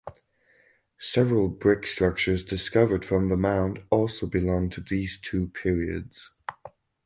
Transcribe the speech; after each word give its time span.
Several 0.97 1.47
brick 1.47 1.85
structures 1.85 2.43
discovered 2.43 3.05
from 3.05 3.27
the 3.29 3.37
mound 3.37 3.83
also 3.91 4.25
belong 4.25 4.71
to 4.71 4.81
these 4.81 5.19
two 5.21 5.49
periods. 5.49 6.31